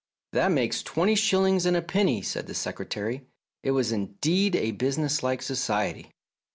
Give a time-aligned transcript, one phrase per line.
[0.33, 3.27] "That makes twenty shillings and a penny," said the Secretary.
[3.61, 6.09] It was indeed a businesslike Society.